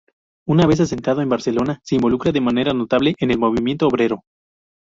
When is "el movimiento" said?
3.29-3.87